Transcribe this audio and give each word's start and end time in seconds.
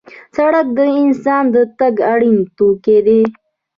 سړک 0.35 0.67
د 0.77 0.79
انسان 1.01 1.43
د 1.55 1.57
تګ 1.79 1.95
اړین 2.13 2.37
توکی 2.57 2.97
دی. 3.07 3.21